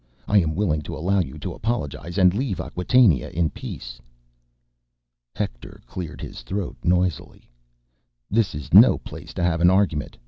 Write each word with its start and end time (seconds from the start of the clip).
I 0.27 0.39
am 0.39 0.55
willing 0.55 0.81
to 0.89 0.97
allow 0.97 1.19
you 1.19 1.37
to 1.37 1.53
apologize 1.53 2.17
and 2.17 2.33
leave 2.33 2.57
Acquatainia 2.59 3.29
in 3.31 3.51
peace." 3.51 4.01
Hector 5.35 5.79
cleared 5.85 6.21
his 6.21 6.41
throat 6.41 6.77
noisily. 6.83 7.51
"This 8.27 8.55
is 8.55 8.73
no 8.73 8.97
place 8.97 9.31
to 9.35 9.43
have 9.43 9.61
an 9.61 9.69
argument 9.69 10.17